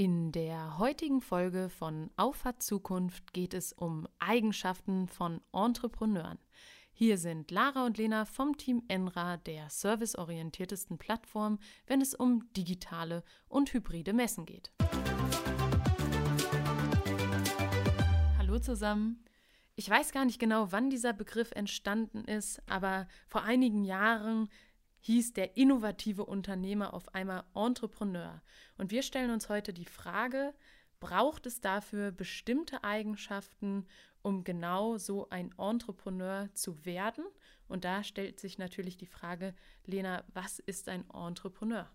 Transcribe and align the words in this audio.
In 0.00 0.32
der 0.32 0.78
heutigen 0.78 1.20
Folge 1.20 1.68
von 1.68 2.08
Auffahrt 2.16 2.62
Zukunft 2.62 3.34
geht 3.34 3.52
es 3.52 3.74
um 3.74 4.08
Eigenschaften 4.18 5.08
von 5.08 5.42
Entrepreneuren. 5.52 6.38
Hier 6.90 7.18
sind 7.18 7.50
Lara 7.50 7.84
und 7.84 7.98
Lena 7.98 8.24
vom 8.24 8.56
Team 8.56 8.82
Enra, 8.88 9.36
der 9.36 9.68
serviceorientiertesten 9.68 10.96
Plattform, 10.96 11.58
wenn 11.86 12.00
es 12.00 12.14
um 12.14 12.50
digitale 12.54 13.22
und 13.46 13.74
hybride 13.74 14.14
Messen 14.14 14.46
geht. 14.46 14.72
Hallo 18.38 18.58
zusammen. 18.58 19.22
Ich 19.76 19.90
weiß 19.90 20.12
gar 20.12 20.24
nicht 20.24 20.38
genau, 20.38 20.72
wann 20.72 20.88
dieser 20.88 21.12
Begriff 21.12 21.52
entstanden 21.52 22.24
ist, 22.24 22.62
aber 22.66 23.06
vor 23.28 23.42
einigen 23.42 23.84
Jahren 23.84 24.48
hieß 25.00 25.32
der 25.32 25.56
innovative 25.56 26.24
Unternehmer 26.24 26.94
auf 26.94 27.14
einmal 27.14 27.44
Entrepreneur. 27.54 28.42
Und 28.76 28.90
wir 28.90 29.02
stellen 29.02 29.30
uns 29.30 29.48
heute 29.48 29.72
die 29.72 29.84
Frage, 29.84 30.54
braucht 31.00 31.46
es 31.46 31.60
dafür 31.60 32.12
bestimmte 32.12 32.84
Eigenschaften, 32.84 33.86
um 34.22 34.44
genau 34.44 34.98
so 34.98 35.28
ein 35.30 35.52
Entrepreneur 35.58 36.48
zu 36.54 36.84
werden? 36.84 37.24
Und 37.68 37.84
da 37.84 38.04
stellt 38.04 38.38
sich 38.38 38.58
natürlich 38.58 38.96
die 38.96 39.06
Frage, 39.06 39.54
Lena, 39.86 40.24
was 40.34 40.58
ist 40.58 40.88
ein 40.88 41.08
Entrepreneur? 41.10 41.88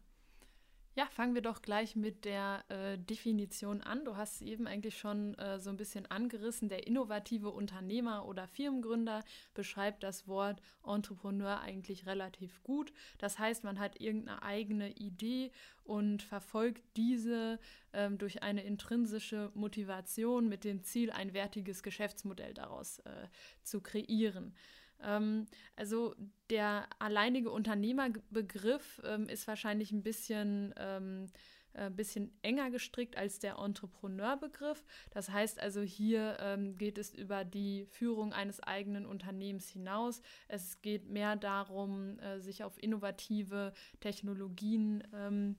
Ja, 0.98 1.08
fangen 1.08 1.36
wir 1.36 1.42
doch 1.42 1.62
gleich 1.62 1.98
mit 1.98 2.24
der 2.24 2.64
äh, 2.70 2.98
Definition 2.98 3.82
an. 3.82 4.06
Du 4.06 4.16
hast 4.16 4.42
eben 4.42 4.66
eigentlich 4.66 4.98
schon 4.98 5.38
äh, 5.38 5.60
so 5.60 5.70
ein 5.70 5.76
bisschen 5.76 6.06
angerissen. 6.06 6.70
Der 6.70 6.88
innovative 6.88 7.50
Unternehmer 7.50 8.26
oder 8.26 8.48
Firmengründer 8.48 9.22
beschreibt 9.54 10.04
das 10.04 10.26
Wort 10.26 10.62
Entrepreneur 10.86 11.60
eigentlich 11.60 12.06
relativ 12.06 12.64
gut. 12.64 12.94
Das 13.18 13.38
heißt, 13.38 13.66
man 13.66 13.78
hat 13.78 14.00
irgendeine 14.00 14.42
eigene 14.42 14.94
Idee 14.94 15.52
und 15.84 16.24
verfolgt 16.24 16.82
diese 16.96 17.60
ähm, 17.92 18.18
durch 18.18 18.42
eine 18.42 18.64
intrinsische 18.64 19.52
Motivation 19.54 20.48
mit 20.48 20.64
dem 20.64 20.82
Ziel, 20.82 21.12
ein 21.12 21.34
wertiges 21.34 21.84
Geschäftsmodell 21.84 22.54
daraus 22.54 23.00
äh, 23.00 23.28
zu 23.64 23.82
kreieren. 23.82 24.56
Ähm, 25.02 25.48
also 25.76 26.16
der 26.50 26.88
alleinige 27.00 27.52
Unternehmerbegriff 27.52 29.02
ähm, 29.06 29.28
ist 29.28 29.48
wahrscheinlich 29.48 29.92
ein 29.92 30.04
bisschen, 30.04 30.74
ähm, 30.78 31.28
äh, 31.74 31.90
bisschen 31.90 32.32
enger 32.42 32.70
gestrickt 32.70 33.18
als 33.18 33.40
der 33.40 33.58
Entrepreneurbegriff. 33.58 34.86
Das 35.12 35.30
heißt 35.30 35.60
also, 35.60 35.82
hier 35.82 36.38
ähm, 36.40 36.78
geht 36.78 36.98
es 36.98 37.14
über 37.14 37.44
die 37.44 37.86
Führung 37.86 38.34
eines 38.34 38.62
eigenen 38.62 39.06
Unternehmens 39.06 39.70
hinaus. 39.70 40.22
Es 40.48 40.82
geht 40.82 41.10
mehr 41.10 41.36
darum, 41.36 42.20
äh, 42.20 42.40
sich 42.40 42.64
auf 42.64 42.82
innovative 42.82 43.74
Technologien 44.00 45.04
ähm, 45.14 45.58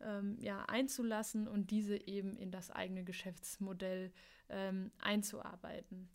ähm, 0.00 0.36
ja, 0.40 0.64
einzulassen 0.66 1.48
und 1.48 1.70
diese 1.70 1.96
eben 2.06 2.36
in 2.36 2.50
das 2.50 2.70
eigene 2.70 3.04
Geschäftsmodell 3.04 4.12
einzuarbeiten. 4.98 6.10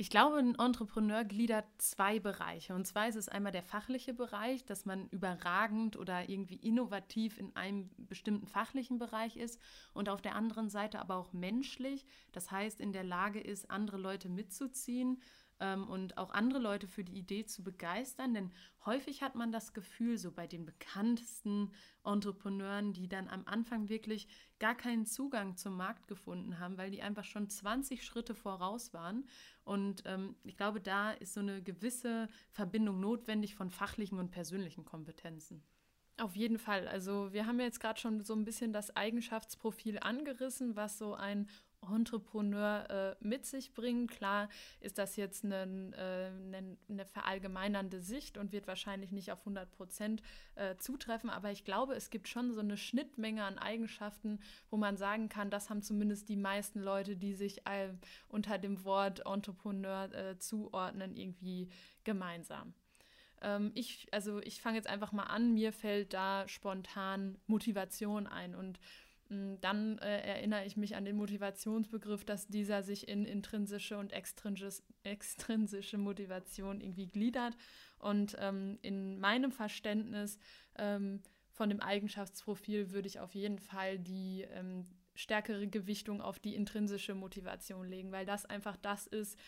Ich 0.00 0.10
glaube, 0.10 0.36
ein 0.36 0.54
Entrepreneur 0.54 1.24
gliedert 1.24 1.66
zwei 1.78 2.20
Bereiche. 2.20 2.72
Und 2.72 2.86
zwar 2.86 3.08
ist 3.08 3.16
es 3.16 3.28
einmal 3.28 3.50
der 3.50 3.64
fachliche 3.64 4.14
Bereich, 4.14 4.64
dass 4.64 4.86
man 4.86 5.08
überragend 5.08 5.96
oder 5.96 6.28
irgendwie 6.28 6.54
innovativ 6.54 7.36
in 7.36 7.56
einem 7.56 7.90
bestimmten 7.96 8.46
fachlichen 8.46 8.98
Bereich 9.00 9.36
ist. 9.36 9.60
Und 9.94 10.08
auf 10.08 10.22
der 10.22 10.36
anderen 10.36 10.70
Seite 10.70 11.00
aber 11.00 11.16
auch 11.16 11.32
menschlich. 11.32 12.06
Das 12.30 12.52
heißt, 12.52 12.80
in 12.80 12.92
der 12.92 13.02
Lage 13.02 13.40
ist, 13.40 13.72
andere 13.72 13.96
Leute 13.96 14.28
mitzuziehen 14.28 15.20
ähm, 15.60 15.88
und 15.88 16.18
auch 16.18 16.30
andere 16.30 16.58
Leute 16.58 16.86
für 16.86 17.04
die 17.04 17.18
Idee 17.18 17.44
zu 17.44 17.62
begeistern. 17.62 18.34
Denn 18.34 18.52
häufig 18.86 19.22
hat 19.22 19.34
man 19.34 19.52
das 19.52 19.72
Gefühl, 19.72 20.18
so 20.18 20.30
bei 20.30 20.46
den 20.46 20.64
bekanntesten 20.64 21.72
Entrepreneuren, 22.04 22.92
die 22.92 23.08
dann 23.08 23.28
am 23.28 23.44
Anfang 23.46 23.88
wirklich 23.88 24.28
gar 24.58 24.74
keinen 24.74 25.06
Zugang 25.06 25.56
zum 25.56 25.76
Markt 25.76 26.08
gefunden 26.08 26.58
haben, 26.58 26.78
weil 26.78 26.90
die 26.90 27.02
einfach 27.02 27.24
schon 27.24 27.48
20 27.48 28.04
Schritte 28.04 28.34
voraus 28.34 28.94
waren. 28.94 29.26
Und 29.64 30.02
ähm, 30.06 30.36
ich 30.44 30.56
glaube, 30.56 30.80
da 30.80 31.12
ist 31.12 31.34
so 31.34 31.40
eine 31.40 31.62
gewisse 31.62 32.28
Verbindung 32.50 33.00
notwendig 33.00 33.54
von 33.54 33.70
fachlichen 33.70 34.18
und 34.18 34.30
persönlichen 34.30 34.84
Kompetenzen. 34.84 35.62
Auf 36.18 36.34
jeden 36.34 36.58
Fall. 36.58 36.88
Also 36.88 37.32
wir 37.32 37.46
haben 37.46 37.60
jetzt 37.60 37.78
gerade 37.78 38.00
schon 38.00 38.24
so 38.24 38.34
ein 38.34 38.44
bisschen 38.44 38.72
das 38.72 38.94
Eigenschaftsprofil 38.96 40.00
angerissen, 40.00 40.74
was 40.74 40.98
so 40.98 41.14
ein 41.14 41.48
Entrepreneur 41.82 43.16
äh, 43.20 43.24
mit 43.24 43.46
sich 43.46 43.72
bringen. 43.72 44.06
Klar 44.06 44.48
ist 44.80 44.98
das 44.98 45.16
jetzt 45.16 45.44
eine, 45.44 45.92
äh, 45.96 46.56
eine, 46.88 47.06
verallgemeinernde 47.06 48.00
Sicht 48.00 48.38
und 48.38 48.52
wird 48.52 48.66
wahrscheinlich 48.66 49.12
nicht 49.12 49.32
auf 49.32 49.40
100 49.40 49.70
Prozent 49.70 50.22
äh, 50.54 50.76
zutreffen, 50.76 51.30
aber 51.30 51.50
ich 51.50 51.64
glaube, 51.64 51.94
es 51.94 52.10
gibt 52.10 52.28
schon 52.28 52.52
so 52.52 52.60
eine 52.60 52.76
Schnittmenge 52.76 53.44
an 53.44 53.58
Eigenschaften, 53.58 54.40
wo 54.70 54.76
man 54.76 54.96
sagen 54.96 55.28
kann, 55.28 55.50
das 55.50 55.70
haben 55.70 55.82
zumindest 55.82 56.28
die 56.28 56.36
meisten 56.36 56.80
Leute, 56.80 57.16
die 57.16 57.34
sich 57.34 57.62
unter 58.28 58.58
dem 58.58 58.84
Wort 58.84 59.24
Entrepreneur 59.26 60.12
äh, 60.12 60.38
zuordnen, 60.38 61.16
irgendwie 61.16 61.68
gemeinsam. 62.04 62.74
Ähm, 63.40 63.72
ich, 63.74 64.08
also 64.12 64.40
ich 64.40 64.60
fange 64.60 64.76
jetzt 64.76 64.88
einfach 64.88 65.12
mal 65.12 65.24
an, 65.24 65.54
mir 65.54 65.72
fällt 65.72 66.14
da 66.14 66.46
spontan 66.48 67.38
Motivation 67.46 68.26
ein. 68.26 68.54
Und 68.54 68.78
dann 69.28 69.98
äh, 69.98 70.20
erinnere 70.20 70.64
ich 70.64 70.76
mich 70.76 70.96
an 70.96 71.04
den 71.04 71.16
Motivationsbegriff, 71.16 72.24
dass 72.24 72.48
dieser 72.48 72.82
sich 72.82 73.08
in 73.08 73.26
intrinsische 73.26 73.98
und 73.98 74.12
extrinsische 74.12 75.98
Motivation 75.98 76.80
irgendwie 76.80 77.08
gliedert. 77.08 77.54
Und 77.98 78.36
ähm, 78.38 78.78
in 78.80 79.18
meinem 79.18 79.52
Verständnis 79.52 80.38
ähm, 80.76 81.20
von 81.50 81.68
dem 81.68 81.80
Eigenschaftsprofil 81.80 82.92
würde 82.92 83.08
ich 83.08 83.20
auf 83.20 83.34
jeden 83.34 83.58
Fall 83.58 83.98
die 83.98 84.46
ähm, 84.50 84.84
stärkere 85.14 85.66
Gewichtung 85.66 86.22
auf 86.22 86.38
die 86.38 86.54
intrinsische 86.54 87.14
Motivation 87.14 87.86
legen, 87.86 88.12
weil 88.12 88.24
das 88.24 88.46
einfach 88.46 88.76
das 88.76 89.06
ist, 89.06 89.38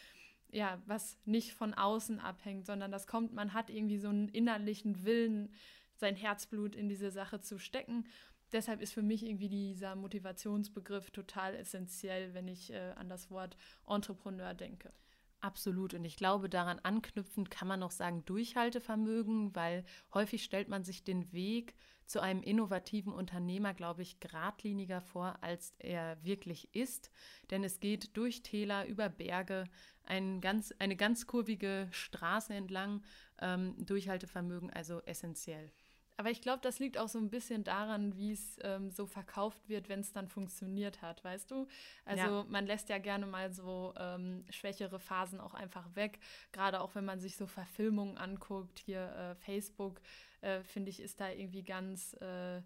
ja, 0.51 0.83
was 0.85 1.17
nicht 1.25 1.53
von 1.53 1.73
außen 1.73 2.19
abhängt, 2.19 2.67
sondern 2.67 2.91
das 2.91 3.07
kommt, 3.07 3.33
man 3.33 3.55
hat 3.55 3.71
irgendwie 3.71 3.99
so 3.99 4.09
einen 4.09 4.29
innerlichen 4.29 5.05
Willen, 5.05 5.55
sein 5.95 6.17
Herzblut 6.17 6.75
in 6.75 6.89
diese 6.89 7.11
Sache 7.11 7.41
zu 7.41 7.59
stecken 7.59 8.07
deshalb 8.53 8.81
ist 8.81 8.93
für 8.93 9.03
mich 9.03 9.25
irgendwie 9.25 9.49
dieser 9.49 9.95
Motivationsbegriff 9.97 11.11
total 11.11 11.55
essentiell, 11.55 12.35
wenn 12.35 12.49
ich 12.49 12.73
äh, 12.73 12.93
an 12.97 13.09
das 13.09 13.31
Wort 13.31 13.57
Entrepreneur 13.87 14.55
denke. 14.55 14.93
Absolut. 15.41 15.95
Und 15.95 16.05
ich 16.05 16.17
glaube, 16.17 16.51
daran 16.51 16.81
anknüpfend 16.81 17.51
kann 17.51 17.67
man 17.67 17.81
noch 17.81 17.91
sagen 17.91 18.25
Durchhaltevermögen, 18.27 19.55
weil 19.55 19.85
häufig 20.13 20.45
stellt 20.45 20.69
man 20.69 20.85
sich 20.85 21.03
den 21.03 21.33
Weg 21.33 21.75
zu 22.05 22.21
einem 22.21 22.43
innovativen 22.43 23.13
Unternehmer, 23.13 23.73
glaube 23.73 24.03
ich, 24.03 24.21
geradliniger 24.21 25.01
vor, 25.01 25.39
als 25.41 25.75
er 25.79 26.23
wirklich 26.25 26.75
ist. 26.75 27.11
Denn 27.51 27.65
es 27.65 27.81
geht 27.81 28.17
durch 28.17 28.43
Täler, 28.43 28.87
über 28.87 29.09
Berge, 29.09 29.65
ein 30.05 30.41
ganz, 30.41 30.75
eine 30.79 30.97
ganz 30.97 31.27
kurvige 31.27 31.89
Straße 31.93 32.53
entlang. 32.53 33.03
Ähm, 33.41 33.75
Durchhaltevermögen 33.87 34.71
also 34.71 35.01
essentiell. 35.03 35.71
Aber 36.21 36.31
ich 36.31 36.43
glaube, 36.43 36.59
das 36.61 36.79
liegt 36.81 36.99
auch 36.99 37.09
so 37.09 37.19
ein 37.19 37.31
bisschen 37.31 37.65
daran, 37.65 38.15
wie 38.15 38.33
es 38.33 38.59
ähm, 38.63 38.91
so 38.91 39.07
verkauft 39.07 39.71
wird, 39.71 39.89
wenn 39.89 40.01
es 40.01 40.13
dann 40.13 40.29
funktioniert 40.29 41.01
hat, 41.01 41.25
weißt 41.25 41.51
du? 41.51 41.67
Also 42.05 42.23
ja. 42.23 42.47
man 42.47 42.67
lässt 42.67 42.91
ja 42.91 42.99
gerne 42.99 43.25
mal 43.25 43.51
so 43.55 43.95
ähm, 43.97 44.45
schwächere 44.51 45.01
Phasen 45.01 45.41
auch 45.41 45.55
einfach 45.55 45.89
weg. 45.95 46.19
Gerade 46.53 46.83
auch 46.83 46.95
wenn 46.95 47.07
man 47.07 47.21
sich 47.21 47.39
so 47.39 47.47
Verfilmungen 47.47 48.19
anguckt, 48.19 48.81
hier 48.81 49.01
äh, 49.01 49.35
Facebook, 49.37 50.03
äh, 50.43 50.61
finde 50.63 50.91
ich, 50.91 51.01
ist 51.01 51.23
da 51.23 51.31
irgendwie 51.31 51.63
ganz 51.63 52.13
äh, 52.21 52.61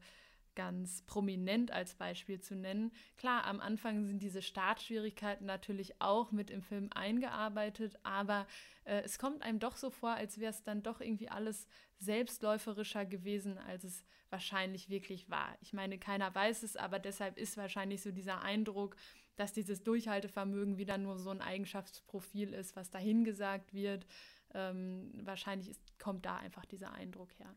ganz 0.55 1.03
prominent 1.03 1.71
als 1.71 1.95
Beispiel 1.95 2.41
zu 2.41 2.55
nennen. 2.55 2.93
Klar, 3.17 3.45
am 3.45 3.61
Anfang 3.61 4.05
sind 4.05 4.23
diese 4.23 4.43
Startschwierigkeiten 4.43 5.47
natürlich 5.47 6.01
auch 6.01 6.33
mit 6.33 6.51
im 6.51 6.63
Film 6.63 6.91
eingearbeitet, 6.95 7.99
aber 8.03 8.47
äh, 8.85 9.03
es 9.03 9.19
kommt 9.19 9.43
einem 9.43 9.59
doch 9.59 9.77
so 9.77 9.91
vor, 9.91 10.11
als 10.11 10.39
wäre 10.39 10.51
es 10.51 10.63
dann 10.63 10.83
doch 10.83 11.01
irgendwie 11.01 11.29
alles 11.29 11.67
selbstläuferischer 11.99 13.05
gewesen, 13.07 13.59
als 13.59 13.85
es 13.85 14.05
wahrscheinlich 14.31 14.89
wirklich 14.89 15.31
war. 15.31 15.57
Ich 15.61 15.73
meine, 15.73 15.99
keiner 15.99 16.35
weiß 16.35 16.63
es, 16.63 16.77
aber 16.77 16.99
deshalb 16.99 17.39
ist 17.39 17.57
wahrscheinlich 17.57 18.03
so 18.03 18.11
dieser 18.11 18.43
Eindruck, 18.43 18.97
dass 19.37 19.53
dieses 19.53 19.83
Durchhaltevermögen 19.83 20.79
wieder 20.79 20.99
nur 20.99 21.19
so 21.19 21.31
ein 21.31 21.41
Eigenschaftsprofil 21.41 22.53
ist, 22.53 22.77
was 22.77 22.91
dahingesagt 22.91 23.75
wird. 23.75 24.07
Ähm, 24.53 25.11
wahrscheinlich 25.23 25.71
ist, 25.71 25.99
kommt 25.99 26.25
da 26.25 26.37
einfach 26.37 26.65
dieser 26.65 26.93
Eindruck 26.93 27.31
her. 27.39 27.55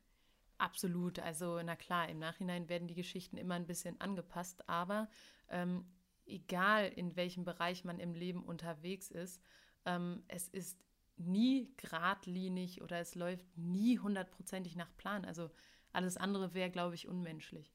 Absolut. 0.57 1.19
Also, 1.19 1.61
na 1.61 1.75
klar, 1.75 2.09
im 2.09 2.19
Nachhinein 2.19 2.67
werden 2.69 2.87
die 2.87 2.95
Geschichten 2.95 3.37
immer 3.37 3.55
ein 3.55 3.67
bisschen 3.67 3.99
angepasst, 4.01 4.67
aber 4.67 5.07
ähm, 5.49 5.85
egal 6.25 6.87
in 6.87 7.15
welchem 7.15 7.45
Bereich 7.45 7.83
man 7.83 7.99
im 7.99 8.13
Leben 8.13 8.43
unterwegs 8.43 9.11
ist, 9.11 9.41
ähm, 9.85 10.23
es 10.27 10.47
ist 10.47 10.79
nie 11.17 11.73
geradlinig 11.77 12.81
oder 12.81 12.99
es 12.99 13.15
läuft 13.15 13.45
nie 13.57 13.99
hundertprozentig 13.99 14.75
nach 14.75 14.95
Plan. 14.97 15.25
Also 15.25 15.49
alles 15.93 16.17
andere 16.17 16.53
wäre, 16.53 16.69
glaube 16.69 16.95
ich, 16.95 17.07
unmenschlich. 17.07 17.73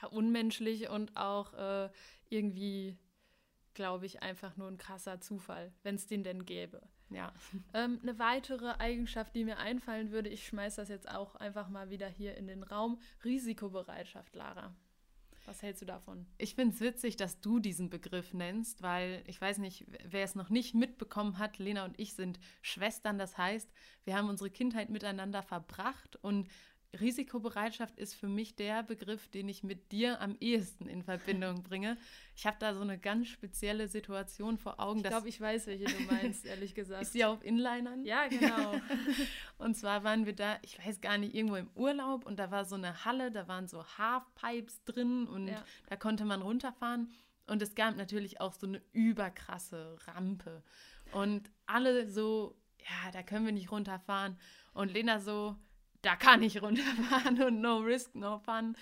Ja, 0.00 0.08
unmenschlich 0.08 0.88
und 0.88 1.16
auch 1.16 1.52
äh, 1.54 1.90
irgendwie, 2.28 2.96
glaube 3.74 4.06
ich, 4.06 4.22
einfach 4.22 4.56
nur 4.56 4.68
ein 4.68 4.78
krasser 4.78 5.20
Zufall, 5.20 5.72
wenn 5.82 5.96
es 5.96 6.06
den 6.06 6.24
denn 6.24 6.44
gäbe. 6.44 6.80
Ja. 7.10 7.32
Ähm, 7.74 7.98
eine 8.02 8.18
weitere 8.18 8.70
Eigenschaft, 8.78 9.34
die 9.34 9.44
mir 9.44 9.58
einfallen 9.58 10.12
würde, 10.12 10.28
ich 10.28 10.46
schmeiße 10.46 10.76
das 10.76 10.88
jetzt 10.88 11.10
auch 11.10 11.34
einfach 11.34 11.68
mal 11.68 11.90
wieder 11.90 12.06
hier 12.06 12.36
in 12.36 12.46
den 12.46 12.62
Raum, 12.62 13.00
Risikobereitschaft, 13.24 14.36
Lara. 14.36 14.74
Was 15.46 15.62
hältst 15.62 15.82
du 15.82 15.86
davon? 15.86 16.26
Ich 16.38 16.54
finde 16.54 16.74
es 16.74 16.80
witzig, 16.80 17.16
dass 17.16 17.40
du 17.40 17.58
diesen 17.58 17.90
Begriff 17.90 18.32
nennst, 18.32 18.82
weil 18.82 19.22
ich 19.26 19.40
weiß 19.40 19.58
nicht, 19.58 19.84
wer 20.04 20.24
es 20.24 20.34
noch 20.34 20.48
nicht 20.48 20.74
mitbekommen 20.74 21.38
hat, 21.38 21.58
Lena 21.58 21.84
und 21.84 21.98
ich 21.98 22.14
sind 22.14 22.38
Schwestern. 22.62 23.18
Das 23.18 23.36
heißt, 23.36 23.70
wir 24.04 24.16
haben 24.16 24.28
unsere 24.28 24.50
Kindheit 24.50 24.88
miteinander 24.88 25.42
verbracht 25.42 26.16
und 26.16 26.48
Risikobereitschaft 27.00 27.98
ist 27.98 28.14
für 28.14 28.28
mich 28.28 28.56
der 28.56 28.82
Begriff, 28.82 29.28
den 29.28 29.48
ich 29.48 29.62
mit 29.62 29.92
dir 29.92 30.20
am 30.20 30.36
ehesten 30.40 30.88
in 30.88 31.02
Verbindung 31.02 31.62
bringe. 31.62 31.96
Ich 32.36 32.46
habe 32.46 32.56
da 32.58 32.74
so 32.74 32.80
eine 32.80 32.98
ganz 32.98 33.28
spezielle 33.28 33.88
Situation 33.88 34.58
vor 34.58 34.80
Augen. 34.80 35.00
Ich 35.00 35.06
glaube, 35.06 35.28
ich 35.28 35.40
weiß, 35.40 35.66
welche 35.66 35.84
du 35.84 36.00
meinst, 36.10 36.44
ehrlich 36.46 36.74
gesagt. 36.74 37.02
Ist 37.02 37.14
die 37.14 37.24
auf 37.24 37.44
Inlinern? 37.44 38.04
Ja, 38.04 38.26
genau. 38.28 38.74
und 39.58 39.76
zwar 39.76 40.04
waren 40.04 40.26
wir 40.26 40.34
da, 40.34 40.58
ich 40.62 40.78
weiß 40.84 41.00
gar 41.00 41.18
nicht, 41.18 41.34
irgendwo 41.34 41.56
im 41.56 41.70
Urlaub 41.74 42.26
und 42.26 42.38
da 42.38 42.50
war 42.50 42.64
so 42.64 42.74
eine 42.74 43.04
Halle, 43.04 43.30
da 43.30 43.48
waren 43.48 43.68
so 43.68 43.84
Halfpipes 43.98 44.82
drin 44.84 45.26
und 45.26 45.48
ja. 45.48 45.64
da 45.88 45.96
konnte 45.96 46.24
man 46.24 46.42
runterfahren. 46.42 47.12
Und 47.46 47.60
es 47.60 47.74
gab 47.74 47.96
natürlich 47.96 48.40
auch 48.40 48.54
so 48.54 48.66
eine 48.66 48.80
überkrasse 48.92 49.96
Rampe. 50.06 50.62
Und 51.12 51.50
alle 51.66 52.10
so, 52.10 52.56
ja, 52.78 53.10
da 53.12 53.22
können 53.22 53.44
wir 53.44 53.52
nicht 53.52 53.70
runterfahren. 53.70 54.38
Und 54.72 54.90
Lena 54.90 55.20
so, 55.20 55.56
da 56.04 56.16
kann 56.16 56.42
ich 56.42 56.62
runterfahren 56.62 57.42
und 57.42 57.60
no 57.60 57.78
risk, 57.78 58.14
no 58.14 58.38
fun. 58.38 58.76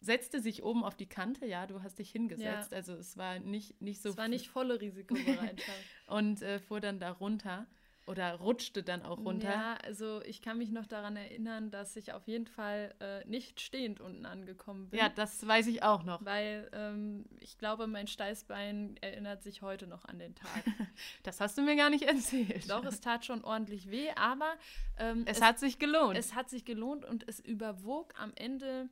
Setzte 0.00 0.40
sich 0.40 0.62
oben 0.62 0.84
auf 0.84 0.96
die 0.96 1.06
Kante, 1.06 1.46
ja, 1.46 1.66
du 1.66 1.82
hast 1.82 1.98
dich 1.98 2.10
hingesetzt. 2.10 2.72
Ja. 2.72 2.76
Also 2.76 2.94
es 2.94 3.16
war 3.16 3.38
nicht, 3.38 3.80
nicht 3.80 4.02
so. 4.02 4.10
Es 4.10 4.16
war 4.16 4.28
nicht 4.28 4.48
volle 4.48 4.80
Risikobereitschaft. 4.80 5.84
und 6.06 6.42
äh, 6.42 6.58
fuhr 6.58 6.80
dann 6.80 6.98
da 6.98 7.10
runter. 7.10 7.66
Oder 8.06 8.34
rutschte 8.34 8.82
dann 8.82 9.02
auch 9.02 9.18
runter? 9.18 9.50
Ja, 9.50 9.74
also 9.84 10.22
ich 10.22 10.42
kann 10.42 10.58
mich 10.58 10.72
noch 10.72 10.86
daran 10.86 11.16
erinnern, 11.16 11.70
dass 11.70 11.94
ich 11.94 12.12
auf 12.12 12.26
jeden 12.26 12.46
Fall 12.46 12.94
äh, 13.00 13.24
nicht 13.28 13.60
stehend 13.60 14.00
unten 14.00 14.26
angekommen 14.26 14.90
bin. 14.90 14.98
Ja, 14.98 15.08
das 15.08 15.46
weiß 15.46 15.68
ich 15.68 15.84
auch 15.84 16.02
noch. 16.02 16.24
Weil 16.24 16.68
ähm, 16.72 17.24
ich 17.38 17.58
glaube, 17.58 17.86
mein 17.86 18.08
Steißbein 18.08 18.96
erinnert 19.00 19.44
sich 19.44 19.62
heute 19.62 19.86
noch 19.86 20.04
an 20.04 20.18
den 20.18 20.34
Tag. 20.34 20.64
das 21.22 21.40
hast 21.40 21.56
du 21.56 21.62
mir 21.62 21.76
gar 21.76 21.90
nicht 21.90 22.02
erzählt. 22.02 22.68
Doch, 22.68 22.84
es 22.84 23.00
tat 23.00 23.24
schon 23.24 23.44
ordentlich 23.44 23.88
weh, 23.90 24.10
aber 24.16 24.52
ähm, 24.98 25.22
es, 25.26 25.36
es 25.36 25.42
hat 25.42 25.60
sich 25.60 25.78
gelohnt. 25.78 26.18
Es 26.18 26.34
hat 26.34 26.50
sich 26.50 26.64
gelohnt 26.64 27.04
und 27.04 27.28
es 27.28 27.38
überwog 27.38 28.14
am 28.18 28.32
Ende 28.34 28.88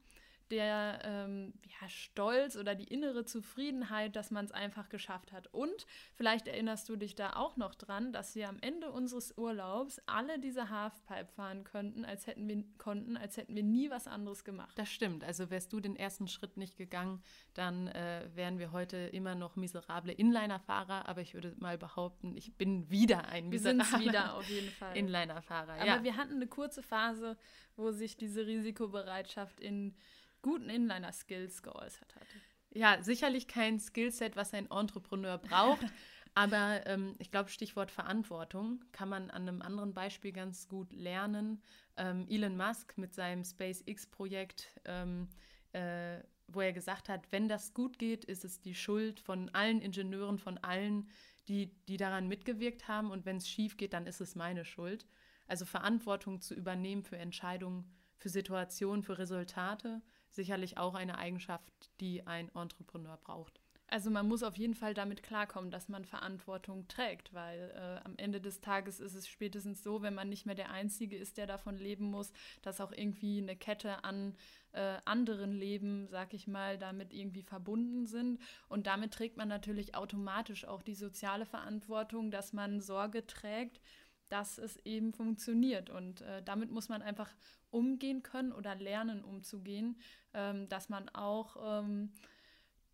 der 0.50 1.00
ähm, 1.04 1.52
ja, 1.80 1.88
Stolz 1.88 2.56
oder 2.56 2.74
die 2.74 2.84
innere 2.84 3.24
Zufriedenheit, 3.24 4.16
dass 4.16 4.30
man 4.30 4.44
es 4.44 4.52
einfach 4.52 4.88
geschafft 4.88 5.32
hat. 5.32 5.48
Und 5.52 5.86
vielleicht 6.14 6.48
erinnerst 6.48 6.88
du 6.88 6.96
dich 6.96 7.14
da 7.14 7.34
auch 7.34 7.56
noch 7.56 7.74
dran, 7.74 8.12
dass 8.12 8.34
wir 8.34 8.48
am 8.48 8.58
Ende 8.60 8.90
unseres 8.90 9.36
Urlaubs 9.36 10.00
alle 10.06 10.38
diese 10.38 10.70
Halfpipe 10.70 11.26
fahren 11.26 11.64
könnten, 11.64 12.04
als 12.04 12.26
hätten 12.26 12.48
wir 12.48 12.64
konnten, 12.78 13.16
als 13.16 13.36
hätten 13.36 13.54
wir 13.54 13.62
nie 13.62 13.90
was 13.90 14.06
anderes 14.06 14.44
gemacht. 14.44 14.76
Das 14.76 14.90
stimmt. 14.90 15.24
Also 15.24 15.50
wärst 15.50 15.72
du 15.72 15.80
den 15.80 15.96
ersten 15.96 16.28
Schritt 16.28 16.56
nicht 16.56 16.76
gegangen, 16.76 17.22
dann 17.54 17.88
äh, 17.88 18.28
wären 18.34 18.58
wir 18.58 18.72
heute 18.72 18.96
immer 18.96 19.34
noch 19.34 19.56
miserable 19.56 20.12
Inliner-Fahrer. 20.12 21.08
Aber 21.08 21.20
ich 21.20 21.34
würde 21.34 21.54
mal 21.58 21.78
behaupten, 21.78 22.36
ich 22.36 22.54
bin 22.54 22.90
wieder 22.90 23.28
ein 23.28 23.48
miserabler 23.48 24.00
wieder 24.00 24.34
auf 24.34 24.48
jeden 24.48 24.70
Fall 24.70 24.96
Inliner-Fahrer. 24.96 25.74
Aber 25.74 25.86
ja. 25.86 26.02
wir 26.02 26.16
hatten 26.16 26.34
eine 26.34 26.46
kurze 26.46 26.82
Phase, 26.82 27.36
wo 27.76 27.90
sich 27.90 28.16
diese 28.16 28.46
Risikobereitschaft 28.46 29.60
in 29.60 29.94
guten 30.42 30.70
Inliner-Skills 30.70 31.62
geäußert 31.62 32.14
hat. 32.14 32.26
Ja, 32.72 33.02
sicherlich 33.02 33.48
kein 33.48 33.80
Skillset, 33.80 34.36
was 34.36 34.54
ein 34.54 34.70
Entrepreneur 34.70 35.38
braucht. 35.38 35.84
aber 36.34 36.86
ähm, 36.86 37.16
ich 37.18 37.30
glaube, 37.30 37.50
Stichwort 37.50 37.90
Verantwortung 37.90 38.84
kann 38.92 39.08
man 39.08 39.30
an 39.30 39.48
einem 39.48 39.62
anderen 39.62 39.92
Beispiel 39.92 40.32
ganz 40.32 40.68
gut 40.68 40.92
lernen. 40.92 41.60
Ähm, 41.96 42.26
Elon 42.28 42.56
Musk 42.56 42.96
mit 42.96 43.14
seinem 43.14 43.44
SpaceX-Projekt, 43.44 44.68
ähm, 44.84 45.28
äh, 45.72 46.18
wo 46.46 46.60
er 46.60 46.72
gesagt 46.72 47.08
hat, 47.08 47.30
wenn 47.32 47.48
das 47.48 47.74
gut 47.74 47.98
geht, 47.98 48.24
ist 48.24 48.44
es 48.44 48.60
die 48.60 48.74
Schuld 48.74 49.20
von 49.20 49.48
allen 49.50 49.80
Ingenieuren, 49.80 50.38
von 50.38 50.58
allen, 50.58 51.08
die, 51.48 51.74
die 51.88 51.96
daran 51.96 52.28
mitgewirkt 52.28 52.86
haben. 52.86 53.10
Und 53.10 53.26
wenn 53.26 53.36
es 53.36 53.48
schief 53.48 53.76
geht, 53.76 53.92
dann 53.92 54.06
ist 54.06 54.20
es 54.20 54.36
meine 54.36 54.64
Schuld. 54.64 55.06
Also 55.48 55.64
Verantwortung 55.64 56.40
zu 56.40 56.54
übernehmen 56.54 57.02
für 57.02 57.18
Entscheidungen, 57.18 57.92
für 58.16 58.28
Situationen, 58.28 59.02
für 59.02 59.18
Resultate 59.18 60.00
sicherlich 60.34 60.78
auch 60.78 60.94
eine 60.94 61.18
Eigenschaft, 61.18 61.90
die 62.00 62.26
ein 62.26 62.50
Entrepreneur 62.54 63.16
braucht. 63.16 63.60
Also 63.92 64.08
man 64.08 64.28
muss 64.28 64.44
auf 64.44 64.56
jeden 64.56 64.74
Fall 64.74 64.94
damit 64.94 65.24
klarkommen, 65.24 65.72
dass 65.72 65.88
man 65.88 66.04
Verantwortung 66.04 66.86
trägt, 66.86 67.34
weil 67.34 67.72
äh, 67.74 68.04
am 68.04 68.14
Ende 68.18 68.40
des 68.40 68.60
Tages 68.60 69.00
ist 69.00 69.14
es 69.14 69.26
spätestens 69.26 69.82
so, 69.82 70.00
wenn 70.00 70.14
man 70.14 70.28
nicht 70.28 70.46
mehr 70.46 70.54
der 70.54 70.70
Einzige 70.70 71.16
ist, 71.16 71.36
der 71.38 71.48
davon 71.48 71.76
leben 71.76 72.04
muss, 72.04 72.32
dass 72.62 72.80
auch 72.80 72.92
irgendwie 72.92 73.42
eine 73.42 73.56
Kette 73.56 74.04
an 74.04 74.36
äh, 74.70 74.98
anderen 75.04 75.52
Leben, 75.52 76.06
sag 76.06 76.34
ich 76.34 76.46
mal, 76.46 76.78
damit 76.78 77.12
irgendwie 77.12 77.42
verbunden 77.42 78.06
sind. 78.06 78.40
Und 78.68 78.86
damit 78.86 79.12
trägt 79.12 79.36
man 79.36 79.48
natürlich 79.48 79.96
automatisch 79.96 80.64
auch 80.66 80.82
die 80.82 80.94
soziale 80.94 81.44
Verantwortung, 81.44 82.30
dass 82.30 82.52
man 82.52 82.80
Sorge 82.80 83.26
trägt, 83.26 83.80
dass 84.28 84.58
es 84.58 84.76
eben 84.84 85.12
funktioniert. 85.12 85.90
Und 85.90 86.20
äh, 86.20 86.44
damit 86.44 86.70
muss 86.70 86.88
man 86.88 87.02
einfach 87.02 87.34
umgehen 87.70 88.22
können 88.22 88.52
oder 88.52 88.74
lernen 88.74 89.22
umzugehen, 89.24 89.98
ähm, 90.34 90.68
dass 90.68 90.88
man 90.88 91.08
auch 91.10 91.56
ähm, 91.62 92.12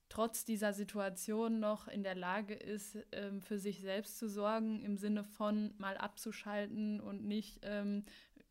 trotz 0.09 0.45
dieser 0.45 0.73
Situation 0.73 1.61
noch 1.61 1.89
in 1.89 2.03
der 2.03 2.15
Lage 2.15 2.55
ist, 2.55 2.99
ähm, 3.13 3.43
für 3.43 3.59
sich 3.59 3.81
selbst 3.81 4.19
zu 4.19 4.29
sorgen, 4.29 4.83
im 4.83 4.97
Sinne 4.97 5.25
von 5.25 5.75
mal 5.79 5.97
abzuschalten 5.97 7.01
und 7.01 7.25
nicht 7.25 7.61
ähm, 7.63 8.05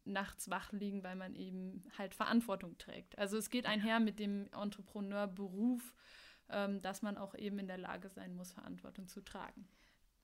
nachts 0.03 0.49
wach 0.49 0.71
liegen, 0.71 1.03
weil 1.03 1.15
man 1.15 1.35
eben 1.35 1.83
halt 1.97 2.13
Verantwortung 2.13 2.77
trägt. 2.77 3.17
Also 3.17 3.37
es 3.37 3.49
geht 3.49 3.65
einher 3.65 3.99
mit 3.99 4.19
dem 4.19 4.47
Entrepreneurberuf, 4.53 5.93
ähm, 6.49 6.81
dass 6.81 7.01
man 7.01 7.17
auch 7.17 7.35
eben 7.35 7.59
in 7.59 7.67
der 7.67 7.77
Lage 7.77 8.09
sein 8.09 8.35
muss, 8.35 8.51
Verantwortung 8.51 9.07
zu 9.07 9.21
tragen. 9.21 9.67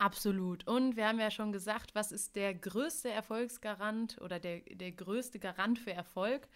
Absolut. 0.01 0.67
Und 0.67 0.95
wir 0.95 1.07
haben 1.07 1.19
ja 1.19 1.29
schon 1.29 1.51
gesagt, 1.51 1.93
was 1.93 2.11
ist 2.11 2.35
der 2.35 2.55
größte 2.55 3.11
Erfolgsgarant 3.11 4.19
oder 4.19 4.39
der, 4.39 4.61
der 4.61 4.91
größte 4.93 5.37
Garant 5.37 5.77
für 5.77 5.93
Erfolg? 5.93 6.49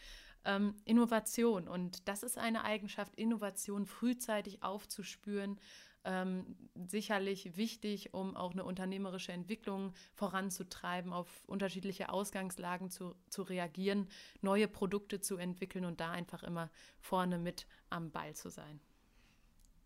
Ähm, 0.45 0.73
Innovation. 0.83 1.67
Und 1.67 2.07
das 2.07 2.23
ist 2.23 2.39
eine 2.39 2.63
Eigenschaft, 2.63 3.13
Innovation 3.13 3.85
frühzeitig 3.85 4.63
aufzuspüren. 4.63 5.59
Ähm, 6.05 6.55
sicherlich 6.87 7.55
wichtig, 7.55 8.15
um 8.15 8.35
auch 8.35 8.53
eine 8.53 8.63
unternehmerische 8.63 9.31
Entwicklung 9.31 9.93
voranzutreiben, 10.15 11.13
auf 11.13 11.43
unterschiedliche 11.45 12.09
Ausgangslagen 12.09 12.89
zu, 12.89 13.13
zu 13.29 13.43
reagieren, 13.43 14.07
neue 14.41 14.67
Produkte 14.67 15.21
zu 15.21 15.37
entwickeln 15.37 15.85
und 15.85 15.99
da 15.99 16.09
einfach 16.09 16.41
immer 16.41 16.71
vorne 16.97 17.37
mit 17.37 17.67
am 17.91 18.09
Ball 18.09 18.35
zu 18.35 18.49
sein. 18.49 18.79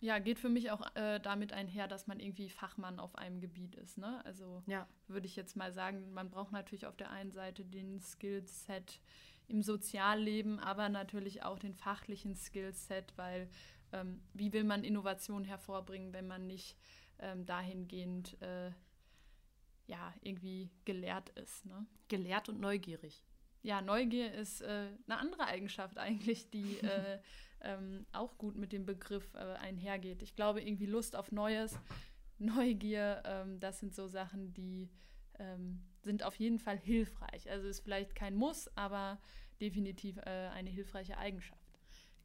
Ja, 0.01 0.19
geht 0.19 0.39
für 0.39 0.49
mich 0.49 0.71
auch 0.71 0.95
äh, 0.95 1.19
damit 1.19 1.51
einher, 1.51 1.87
dass 1.87 2.07
man 2.07 2.19
irgendwie 2.19 2.49
Fachmann 2.49 2.99
auf 2.99 3.15
einem 3.15 3.41
Gebiet 3.41 3.75
ist. 3.75 3.97
Ne? 3.97 4.23
Also 4.25 4.63
ja. 4.65 4.87
würde 5.07 5.25
ich 5.25 5.35
jetzt 5.35 5.57
mal 5.57 5.73
sagen, 5.73 6.13
man 6.13 6.29
braucht 6.29 6.53
natürlich 6.53 6.85
auf 6.85 6.95
der 6.95 7.11
einen 7.11 7.31
Seite 7.31 7.65
den 7.65 7.99
Skillset 7.99 9.01
im 9.47 9.61
Sozialleben, 9.61 10.59
aber 10.59 10.87
natürlich 10.87 11.43
auch 11.43 11.59
den 11.59 11.73
fachlichen 11.73 12.35
Skillset, 12.35 13.11
weil 13.17 13.49
ähm, 13.91 14.21
wie 14.33 14.53
will 14.53 14.63
man 14.63 14.83
Innovation 14.83 15.43
hervorbringen, 15.43 16.13
wenn 16.13 16.27
man 16.27 16.47
nicht 16.47 16.77
ähm, 17.19 17.45
dahingehend 17.45 18.41
äh, 18.41 18.71
ja, 19.87 20.13
irgendwie 20.21 20.69
gelehrt 20.85 21.29
ist. 21.31 21.65
Ne? 21.65 21.85
Gelehrt 22.07 22.47
und 22.47 22.59
neugierig. 22.61 23.23
Ja, 23.61 23.81
Neugier 23.81 24.33
ist 24.33 24.61
äh, 24.61 24.87
eine 25.07 25.17
andere 25.17 25.45
Eigenschaft 25.45 25.97
eigentlich, 25.97 26.49
die 26.49 26.77
äh, 26.81 27.19
ähm, 27.61 28.05
auch 28.11 28.37
gut 28.37 28.55
mit 28.55 28.71
dem 28.71 28.85
Begriff 28.85 29.33
äh, 29.33 29.37
einhergeht. 29.37 30.23
Ich 30.23 30.35
glaube, 30.35 30.61
irgendwie 30.61 30.85
Lust 30.85 31.15
auf 31.15 31.31
Neues, 31.31 31.77
Neugier, 32.37 33.21
ähm, 33.25 33.59
das 33.59 33.79
sind 33.79 33.93
so 33.93 34.07
Sachen, 34.07 34.53
die 34.53 34.89
ähm, 35.39 35.81
sind 36.01 36.23
auf 36.23 36.35
jeden 36.35 36.59
Fall 36.59 36.77
hilfreich. 36.77 37.49
Also 37.49 37.67
ist 37.67 37.81
vielleicht 37.81 38.15
kein 38.15 38.35
Muss, 38.35 38.69
aber 38.75 39.19
definitiv 39.59 40.17
äh, 40.17 40.49
eine 40.53 40.69
hilfreiche 40.69 41.17
Eigenschaft. 41.17 41.59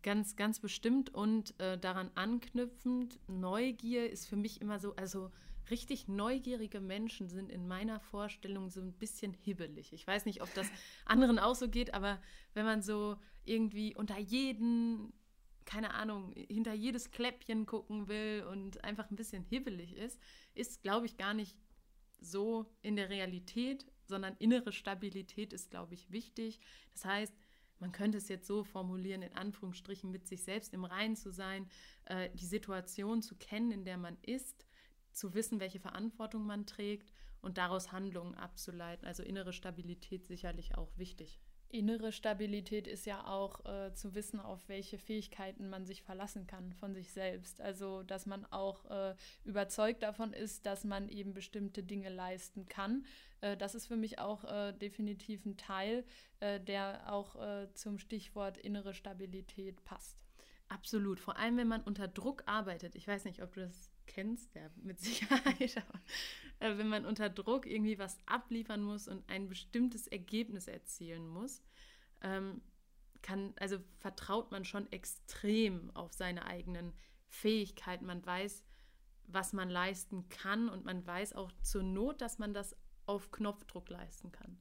Ganz, 0.02 0.36
ganz 0.36 0.60
bestimmt 0.60 1.14
und 1.14 1.58
äh, 1.60 1.78
daran 1.78 2.10
anknüpfend, 2.14 3.18
Neugier 3.26 4.10
ist 4.10 4.28
für 4.28 4.36
mich 4.36 4.60
immer 4.60 4.78
so, 4.78 4.94
also 4.96 5.30
richtig 5.70 6.08
neugierige 6.08 6.80
Menschen 6.80 7.28
sind 7.28 7.50
in 7.50 7.66
meiner 7.66 8.00
Vorstellung 8.00 8.68
so 8.68 8.80
ein 8.80 8.92
bisschen 8.92 9.32
hibbelig. 9.32 9.94
Ich 9.94 10.06
weiß 10.06 10.26
nicht, 10.26 10.42
ob 10.42 10.52
das 10.54 10.68
anderen 11.06 11.38
auch 11.38 11.54
so 11.54 11.68
geht, 11.68 11.94
aber 11.94 12.20
wenn 12.52 12.66
man 12.66 12.82
so 12.82 13.16
irgendwie 13.44 13.94
unter 13.94 14.18
jeden 14.18 15.12
keine 15.64 15.94
Ahnung, 15.94 16.32
hinter 16.32 16.72
jedes 16.72 17.10
Kläppchen 17.10 17.66
gucken 17.66 18.08
will 18.08 18.44
und 18.50 18.82
einfach 18.84 19.10
ein 19.10 19.16
bisschen 19.16 19.42
hibbelig 19.42 19.96
ist, 19.96 20.20
ist, 20.54 20.82
glaube 20.82 21.06
ich, 21.06 21.16
gar 21.16 21.34
nicht 21.34 21.56
so 22.20 22.66
in 22.82 22.96
der 22.96 23.10
Realität, 23.10 23.86
sondern 24.06 24.36
innere 24.38 24.72
Stabilität 24.72 25.52
ist, 25.52 25.70
glaube 25.70 25.94
ich, 25.94 26.10
wichtig. 26.10 26.60
Das 26.92 27.04
heißt, 27.04 27.34
man 27.78 27.92
könnte 27.92 28.18
es 28.18 28.28
jetzt 28.28 28.46
so 28.46 28.64
formulieren, 28.64 29.22
in 29.22 29.34
Anführungsstrichen 29.34 30.10
mit 30.10 30.26
sich 30.26 30.42
selbst 30.42 30.72
im 30.72 30.84
Reinen 30.84 31.16
zu 31.16 31.30
sein, 31.30 31.68
äh, 32.06 32.30
die 32.34 32.46
Situation 32.46 33.22
zu 33.22 33.36
kennen, 33.36 33.72
in 33.72 33.84
der 33.84 33.98
man 33.98 34.16
ist, 34.22 34.66
zu 35.12 35.34
wissen, 35.34 35.60
welche 35.60 35.80
Verantwortung 35.80 36.46
man 36.46 36.66
trägt 36.66 37.12
und 37.40 37.58
daraus 37.58 37.92
Handlungen 37.92 38.34
abzuleiten. 38.34 39.06
Also 39.06 39.22
innere 39.22 39.52
Stabilität 39.52 40.26
sicherlich 40.26 40.76
auch 40.76 40.96
wichtig 40.96 41.40
Innere 41.74 42.12
Stabilität 42.12 42.86
ist 42.86 43.04
ja 43.04 43.26
auch 43.26 43.64
äh, 43.64 43.92
zu 43.94 44.14
wissen, 44.14 44.38
auf 44.38 44.60
welche 44.68 44.96
Fähigkeiten 44.96 45.68
man 45.68 45.86
sich 45.86 46.02
verlassen 46.02 46.46
kann 46.46 46.72
von 46.72 46.94
sich 46.94 47.10
selbst. 47.10 47.60
Also, 47.60 48.04
dass 48.04 48.26
man 48.26 48.46
auch 48.46 48.84
äh, 48.88 49.16
überzeugt 49.44 50.04
davon 50.04 50.32
ist, 50.32 50.66
dass 50.66 50.84
man 50.84 51.08
eben 51.08 51.34
bestimmte 51.34 51.82
Dinge 51.82 52.10
leisten 52.10 52.68
kann. 52.68 53.04
Äh, 53.40 53.56
das 53.56 53.74
ist 53.74 53.88
für 53.88 53.96
mich 53.96 54.20
auch 54.20 54.44
äh, 54.44 54.72
definitiv 54.72 55.44
ein 55.46 55.56
Teil, 55.56 56.04
äh, 56.38 56.60
der 56.60 57.12
auch 57.12 57.34
äh, 57.42 57.66
zum 57.74 57.98
Stichwort 57.98 58.56
innere 58.56 58.94
Stabilität 58.94 59.82
passt. 59.82 60.24
Absolut. 60.68 61.18
Vor 61.18 61.38
allem, 61.38 61.56
wenn 61.56 61.66
man 61.68 61.82
unter 61.82 62.06
Druck 62.06 62.44
arbeitet. 62.46 62.94
Ich 62.94 63.08
weiß 63.08 63.24
nicht, 63.24 63.42
ob 63.42 63.52
du 63.52 63.62
das 63.62 63.90
kennst, 64.06 64.54
ja, 64.54 64.68
mit 64.76 64.98
Sicherheit. 65.00 65.82
Aber 66.60 66.78
wenn 66.78 66.88
man 66.88 67.04
unter 67.04 67.28
Druck 67.28 67.66
irgendwie 67.66 67.98
was 67.98 68.18
abliefern 68.26 68.82
muss 68.82 69.08
und 69.08 69.28
ein 69.28 69.48
bestimmtes 69.48 70.06
Ergebnis 70.06 70.68
erzielen 70.68 71.28
muss, 71.28 71.62
ähm, 72.22 72.62
kann, 73.22 73.54
also 73.58 73.78
vertraut 73.98 74.50
man 74.50 74.64
schon 74.64 74.90
extrem 74.92 75.90
auf 75.96 76.12
seine 76.12 76.46
eigenen 76.46 76.92
Fähigkeiten. 77.28 78.06
Man 78.06 78.24
weiß, 78.24 78.64
was 79.26 79.52
man 79.52 79.70
leisten 79.70 80.28
kann 80.28 80.68
und 80.68 80.84
man 80.84 81.06
weiß 81.06 81.32
auch 81.32 81.50
zur 81.62 81.82
Not, 81.82 82.20
dass 82.20 82.38
man 82.38 82.52
das 82.52 82.76
auf 83.06 83.30
Knopfdruck 83.30 83.88
leisten 83.88 84.30
kann. 84.30 84.58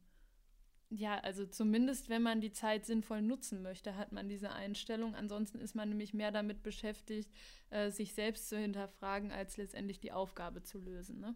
Ja, 0.96 1.18
also 1.22 1.48
zumindest 1.48 2.10
wenn 2.10 2.22
man 2.22 2.40
die 2.40 2.52
Zeit 2.52 2.86
sinnvoll 2.86 3.24
nutzen 3.24 3.64
möchte, 3.64 3.96
hat 3.96 4.12
man 4.12 4.30
diese 4.30 4.52
Einstellung. 4.52 5.16
Ansonsten 5.16 5.58
ist 5.58 5.74
man 5.74 5.90
nämlich 5.90 6.14
mehr 6.14 6.32
damit 6.32 6.62
beschäftigt, 6.62 7.32
äh, 7.72 7.90
sich 7.90 8.14
selbst 8.14 8.48
zu 8.48 8.60
hinterfragen, 8.60 9.32
als 9.32 9.58
letztendlich 9.58 10.00
die 10.00 10.12
Aufgabe 10.12 10.62
zu 10.62 10.78
lösen. 10.78 11.20
Ne? 11.20 11.36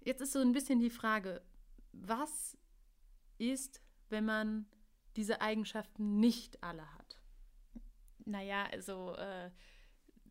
Jetzt 0.00 0.22
ist 0.22 0.32
so 0.32 0.38
ein 0.38 0.52
bisschen 0.52 0.80
die 0.80 0.88
Frage, 0.88 1.42
was 1.92 2.56
ist, 3.36 3.82
wenn 4.08 4.24
man 4.24 4.64
diese 5.16 5.42
Eigenschaften 5.42 6.18
nicht 6.18 6.64
alle 6.64 6.90
hat? 6.94 7.20
Naja, 8.24 8.64
also 8.72 9.14
äh, 9.16 9.50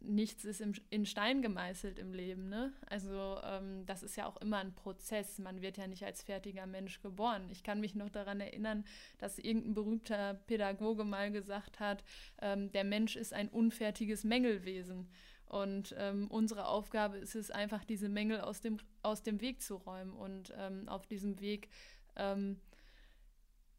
nichts 0.02 0.46
ist 0.46 0.62
im, 0.62 0.74
in 0.90 1.06
Stein 1.06 1.42
gemeißelt 1.42 2.00
im 2.00 2.14
Leben. 2.14 2.50
Ne? 2.50 2.74
Also 2.88 3.38
ähm, 3.44 3.86
das 3.86 4.04
ist 4.04 4.16
ja 4.16 4.26
auch 4.26 4.38
immer 4.38 4.58
ein 4.58 4.74
Prozess. 4.74 5.38
Man 5.40 5.62
wird 5.62 5.78
ja 5.78 5.88
nicht 5.88 6.04
als 6.04 6.24
fertiger 6.24 6.66
Mensch 6.66 7.02
geboren. 7.02 7.48
Ich 7.50 7.64
kann 7.64 7.80
mich 7.80 7.96
noch 7.96 8.10
daran 8.10 8.40
erinnern, 8.40 8.86
dass 9.20 9.40
irgendein 9.40 9.74
berühmter 9.74 10.36
Pädagoge 10.48 11.04
mal 11.04 11.32
gesagt 11.32 11.80
hat, 11.80 12.04
ähm, 12.42 12.72
der 12.72 12.84
Mensch 12.84 13.16
ist 13.16 13.34
ein 13.34 13.50
unfertiges 13.50 14.24
Mängelwesen. 14.24 15.10
Und 15.46 15.94
ähm, 15.98 16.28
unsere 16.30 16.66
Aufgabe 16.68 17.18
ist 17.18 17.36
es 17.36 17.52
einfach, 17.52 17.84
diese 17.84 18.08
Mängel 18.08 18.40
aus 18.40 18.62
dem, 18.62 18.78
aus 19.04 19.22
dem 19.22 19.42
Weg 19.42 19.62
zu 19.62 19.76
räumen. 19.76 20.14
Und 20.14 20.54
ähm, 20.58 20.88
auf 20.88 21.08
diesem 21.08 21.40
Weg 21.42 21.70
ähm, 22.16 22.60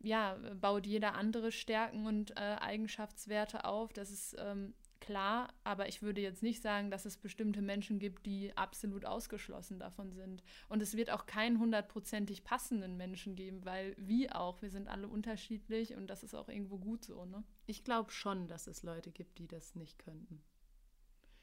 ja, 0.00 0.36
baut 0.60 0.86
jeder 0.86 1.14
andere 1.14 1.52
Stärken 1.52 2.06
und 2.06 2.32
äh, 2.32 2.56
Eigenschaftswerte 2.60 3.64
auf. 3.64 3.92
Das 3.92 4.10
ist 4.10 4.36
ähm, 4.38 4.74
klar, 5.02 5.52
aber 5.64 5.88
ich 5.88 6.00
würde 6.00 6.20
jetzt 6.20 6.42
nicht 6.42 6.62
sagen, 6.62 6.90
dass 6.90 7.04
es 7.04 7.16
bestimmte 7.16 7.60
Menschen 7.60 7.98
gibt, 7.98 8.24
die 8.24 8.56
absolut 8.56 9.04
ausgeschlossen 9.04 9.80
davon 9.80 10.12
sind. 10.12 10.44
Und 10.68 10.80
es 10.80 10.96
wird 10.96 11.10
auch 11.10 11.26
keinen 11.26 11.58
hundertprozentig 11.58 12.44
passenden 12.44 12.96
Menschen 12.96 13.34
geben, 13.34 13.64
weil 13.64 13.94
wie 13.98 14.30
auch, 14.30 14.62
wir 14.62 14.70
sind 14.70 14.86
alle 14.88 15.08
unterschiedlich 15.08 15.94
und 15.96 16.06
das 16.06 16.22
ist 16.22 16.34
auch 16.34 16.48
irgendwo 16.48 16.78
gut 16.78 17.04
so, 17.04 17.24
ne? 17.24 17.42
Ich 17.66 17.82
glaube 17.82 18.12
schon, 18.12 18.46
dass 18.46 18.68
es 18.68 18.84
Leute 18.84 19.10
gibt, 19.10 19.38
die 19.38 19.48
das 19.48 19.74
nicht 19.74 19.98
könnten. 19.98 20.40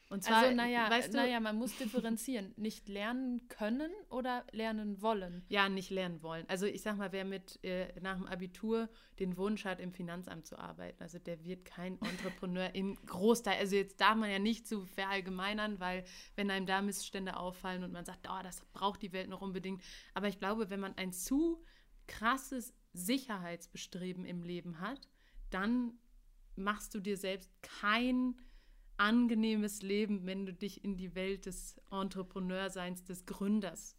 Und 0.10 0.24
zwar, 0.24 0.38
also, 0.38 0.56
naja, 0.56 0.90
weißt 0.90 1.14
du, 1.14 1.18
naja, 1.18 1.40
man 1.40 1.56
muss 1.56 1.78
differenzieren. 1.78 2.52
nicht 2.58 2.90
lernen 2.90 3.48
können 3.48 3.92
oder 4.10 4.44
lernen 4.52 5.04
wollen. 5.04 5.44
Ja, 5.50 5.70
nicht 5.70 5.92
lernen 5.92 6.24
wollen. 6.24 6.50
Also 6.50 6.66
ich 6.66 6.82
sag 6.82 6.98
mal, 6.98 7.12
wer 7.12 7.26
mit 7.26 7.64
äh, 7.64 7.94
nach 8.02 8.18
dem 8.18 8.26
Abitur 8.26 8.90
den 9.20 9.38
Wunsch 9.38 9.66
hat, 9.66 9.80
im 9.80 9.94
Finanzamt 9.94 10.48
zu 10.48 10.58
arbeiten, 10.58 11.04
also 11.04 11.20
der 11.20 11.44
wird 11.44 11.64
kein 11.64 12.02
Entrepreneur 12.02 12.74
im 12.74 12.96
Großteil. 13.06 13.60
Also 13.60 13.76
jetzt 13.76 14.02
darf 14.02 14.16
man 14.16 14.32
ja 14.32 14.40
nicht 14.40 14.68
zu 14.68 14.84
verallgemeinern, 14.88 15.80
weil 15.80 16.04
wenn 16.36 16.50
einem 16.50 16.66
da 16.66 16.82
Missstände 16.82 17.38
auffallen 17.38 17.84
und 17.84 17.92
man 17.92 18.06
sagt, 18.06 18.28
oh, 18.28 18.44
das 18.44 18.66
braucht 18.74 19.04
die 19.04 19.14
Welt 19.14 19.30
noch 19.30 19.42
unbedingt. 19.42 19.84
Aber 20.16 20.28
ich 20.28 20.40
glaube, 20.40 20.72
wenn 20.72 20.80
man 20.80 20.98
ein 20.98 21.14
zu 21.14 21.64
krasses 22.08 22.74
Sicherheitsbestreben 22.94 24.26
im 24.26 24.42
Leben 24.42 24.80
hat, 24.80 25.08
dann 25.52 26.00
machst 26.56 26.96
du 26.96 27.00
dir 27.00 27.16
selbst 27.16 27.52
kein 27.62 28.36
angenehmes 29.00 29.82
Leben, 29.82 30.26
wenn 30.26 30.46
du 30.46 30.54
dich 30.54 30.84
in 30.84 30.98
die 30.98 31.16
Welt 31.16 31.46
des 31.46 31.82
Entrepreneurseins, 31.92 33.04
des 33.04 33.26
Gründers 33.26 33.96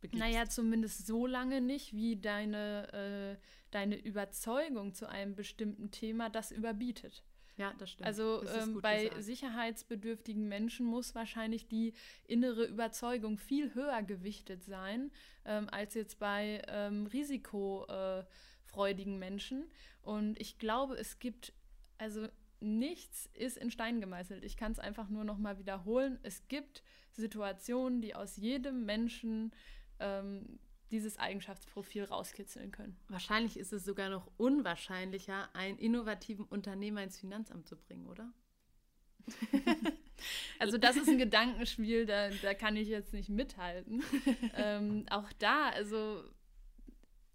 begibst. 0.00 0.20
Naja, 0.20 0.46
zumindest 0.46 1.06
so 1.06 1.26
lange 1.26 1.60
nicht, 1.60 1.94
wie 1.94 2.16
deine, 2.16 2.92
äh, 2.92 3.36
deine 3.70 3.96
Überzeugung 3.96 4.94
zu 4.94 5.08
einem 5.08 5.34
bestimmten 5.34 5.90
Thema 5.90 6.28
das 6.28 6.52
überbietet. 6.52 7.24
Ja, 7.56 7.74
das 7.78 7.90
stimmt. 7.90 8.06
Also 8.06 8.42
das 8.42 8.66
ähm, 8.66 8.80
bei 8.80 9.04
gesagt. 9.04 9.24
sicherheitsbedürftigen 9.24 10.48
Menschen 10.48 10.86
muss 10.86 11.14
wahrscheinlich 11.14 11.68
die 11.68 11.92
innere 12.24 12.64
Überzeugung 12.64 13.38
viel 13.38 13.74
höher 13.74 14.02
gewichtet 14.02 14.64
sein, 14.64 15.10
ähm, 15.44 15.68
als 15.70 15.94
jetzt 15.94 16.18
bei 16.18 16.62
ähm, 16.68 17.06
risikofreudigen 17.06 19.18
Menschen. 19.18 19.70
Und 20.02 20.40
ich 20.40 20.58
glaube, 20.58 20.94
es 20.94 21.18
gibt, 21.18 21.52
also 21.98 22.26
nichts 22.62 23.28
ist 23.34 23.56
in 23.56 23.70
Stein 23.70 24.00
gemeißelt. 24.00 24.44
Ich 24.44 24.56
kann 24.56 24.72
es 24.72 24.78
einfach 24.78 25.08
nur 25.08 25.24
noch 25.24 25.38
mal 25.38 25.58
wiederholen. 25.58 26.18
Es 26.22 26.48
gibt 26.48 26.82
Situationen, 27.12 28.00
die 28.00 28.14
aus 28.14 28.36
jedem 28.36 28.84
Menschen 28.84 29.52
ähm, 29.98 30.58
dieses 30.90 31.18
Eigenschaftsprofil 31.18 32.04
rauskitzeln 32.04 32.70
können. 32.70 32.96
Wahrscheinlich 33.08 33.58
ist 33.58 33.72
es 33.72 33.84
sogar 33.84 34.10
noch 34.10 34.30
unwahrscheinlicher, 34.36 35.54
einen 35.54 35.78
innovativen 35.78 36.44
Unternehmer 36.44 37.02
ins 37.02 37.18
Finanzamt 37.18 37.66
zu 37.66 37.76
bringen, 37.76 38.06
oder? 38.06 38.32
also 40.58 40.78
das 40.78 40.96
ist 40.96 41.08
ein 41.08 41.18
Gedankenspiel, 41.18 42.06
da, 42.06 42.30
da 42.42 42.54
kann 42.54 42.76
ich 42.76 42.88
jetzt 42.88 43.12
nicht 43.12 43.30
mithalten. 43.30 44.02
ähm, 44.54 45.06
auch 45.10 45.32
da, 45.38 45.70
also 45.70 46.22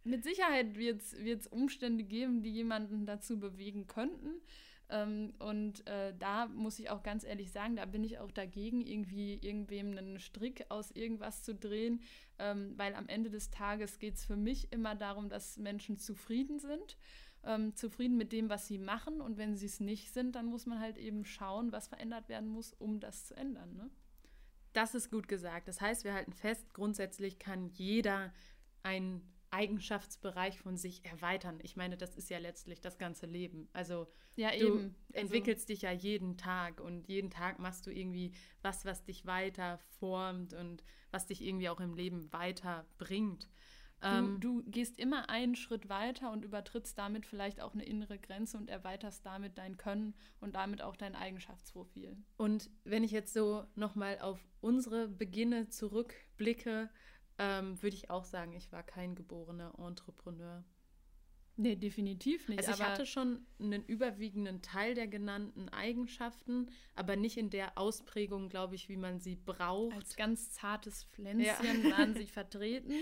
mit 0.03 0.23
Sicherheit 0.23 0.77
wird 0.77 1.01
es 1.01 1.47
Umstände 1.47 2.03
geben, 2.03 2.41
die 2.41 2.51
jemanden 2.51 3.05
dazu 3.05 3.39
bewegen 3.39 3.87
könnten. 3.87 4.41
Ähm, 4.89 5.33
und 5.39 5.85
äh, 5.87 6.13
da 6.17 6.47
muss 6.47 6.79
ich 6.79 6.89
auch 6.89 7.03
ganz 7.03 7.23
ehrlich 7.23 7.51
sagen, 7.51 7.75
da 7.75 7.85
bin 7.85 8.03
ich 8.03 8.19
auch 8.19 8.31
dagegen, 8.31 8.81
irgendwie 8.81 9.35
irgendwem 9.35 9.97
einen 9.97 10.19
Strick 10.19 10.65
aus 10.69 10.91
irgendwas 10.91 11.43
zu 11.43 11.53
drehen, 11.53 12.01
ähm, 12.39 12.73
weil 12.77 12.95
am 12.95 13.09
Ende 13.09 13.29
des 13.29 13.49
Tages 13.49 13.99
geht 13.99 14.15
es 14.15 14.25
für 14.25 14.37
mich 14.37 14.71
immer 14.71 14.95
darum, 14.95 15.29
dass 15.29 15.57
Menschen 15.57 15.97
zufrieden 15.97 16.59
sind. 16.59 16.97
Ähm, 17.43 17.75
zufrieden 17.75 18.17
mit 18.17 18.31
dem, 18.31 18.49
was 18.49 18.67
sie 18.67 18.77
machen. 18.77 19.21
Und 19.21 19.37
wenn 19.37 19.55
sie 19.55 19.67
es 19.67 19.79
nicht 19.79 20.13
sind, 20.13 20.35
dann 20.35 20.47
muss 20.47 20.65
man 20.65 20.79
halt 20.79 20.97
eben 20.97 21.23
schauen, 21.23 21.71
was 21.71 21.87
verändert 21.87 22.29
werden 22.29 22.49
muss, 22.49 22.73
um 22.73 22.99
das 22.99 23.25
zu 23.25 23.35
ändern. 23.35 23.75
Ne? 23.75 23.89
Das 24.73 24.95
ist 24.95 25.11
gut 25.11 25.27
gesagt. 25.27 25.67
Das 25.67 25.79
heißt, 25.79 26.03
wir 26.03 26.13
halten 26.13 26.33
fest, 26.33 26.73
grundsätzlich 26.73 27.39
kann 27.39 27.67
jeder 27.67 28.33
ein 28.83 29.21
Eigenschaftsbereich 29.51 30.59
von 30.59 30.77
sich 30.77 31.05
erweitern. 31.05 31.59
Ich 31.63 31.75
meine, 31.75 31.97
das 31.97 32.15
ist 32.15 32.29
ja 32.29 32.37
letztlich 32.37 32.81
das 32.81 32.97
ganze 32.97 33.25
Leben. 33.25 33.69
Also 33.73 34.07
ja, 34.35 34.51
du 34.51 34.79
eben. 34.79 34.95
Entwickelst 35.13 35.63
also, 35.63 35.73
dich 35.73 35.81
ja 35.81 35.91
jeden 35.91 36.37
Tag 36.37 36.81
und 36.81 37.07
jeden 37.07 37.29
Tag 37.29 37.59
machst 37.59 37.87
du 37.87 37.91
irgendwie 37.91 38.33
was, 38.61 38.85
was 38.85 39.03
dich 39.03 39.25
weiter 39.25 39.79
formt 39.99 40.53
und 40.53 40.83
was 41.11 41.27
dich 41.27 41.41
irgendwie 41.41 41.69
auch 41.69 41.79
im 41.79 41.93
Leben 41.93 42.31
weiterbringt. 42.31 43.49
Du, 43.99 44.07
ähm, 44.07 44.39
du 44.39 44.63
gehst 44.67 44.99
immer 44.99 45.29
einen 45.29 45.55
Schritt 45.55 45.89
weiter 45.89 46.31
und 46.31 46.43
übertrittst 46.45 46.97
damit 46.97 47.25
vielleicht 47.25 47.61
auch 47.61 47.73
eine 47.73 47.83
innere 47.83 48.19
Grenze 48.19 48.57
und 48.57 48.69
erweiterst 48.69 49.25
damit 49.25 49.57
dein 49.57 49.77
Können 49.77 50.13
und 50.39 50.53
damit 50.53 50.83
auch 50.83 50.95
dein 50.95 51.15
Eigenschaftsprofil. 51.15 52.15
Und 52.37 52.69
wenn 52.83 53.03
ich 53.03 53.11
jetzt 53.11 53.33
so 53.33 53.65
nochmal 53.73 54.19
auf 54.19 54.39
unsere 54.61 55.07
Beginne 55.07 55.69
zurückblicke, 55.69 56.91
ähm, 57.37 57.81
würde 57.81 57.95
ich 57.95 58.09
auch 58.09 58.23
sagen, 58.23 58.53
ich 58.53 58.71
war 58.71 58.83
kein 58.83 59.15
geborener 59.15 59.73
Entrepreneur. 59.77 60.63
Nee, 61.59 61.75
definitiv 61.75 62.47
nicht. 62.49 62.59
Also 62.67 62.83
ich 62.83 62.87
hatte 62.87 63.07
schon 63.07 63.39
einen 63.59 63.83
überwiegenden 63.83 64.61
Teil 64.61 64.93
der 64.93 65.07
genannten 65.07 65.69
Eigenschaften, 65.69 66.69
aber 66.95 67.15
nicht 67.15 67.35
in 67.35 67.49
der 67.49 67.79
Ausprägung, 67.79 68.47
glaube 68.47 68.75
ich, 68.75 68.89
wie 68.89 68.97
man 68.97 69.19
sie 69.19 69.35
braucht. 69.35 69.95
Als 69.95 70.15
ganz 70.15 70.51
zartes 70.51 71.05
Pflänzchen 71.05 71.83
ja. 71.83 71.91
waren 71.97 72.13
sie 72.13 72.27
vertreten. 72.27 72.93